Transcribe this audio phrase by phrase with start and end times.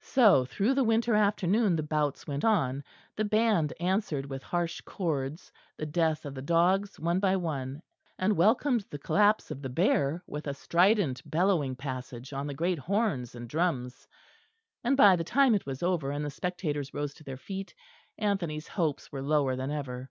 [0.00, 2.82] So through the winter afternoon the bouts went on;
[3.14, 7.80] the band answered with harsh chords the death of the dogs one by one,
[8.18, 12.80] and welcomed the collapse of the bear with a strident bellowing passage on the great
[12.80, 14.08] horns and drums;
[14.82, 17.72] and by the time it was over and the spectators rose to their feet,
[18.18, 20.10] Anthony's hopes were lower than ever.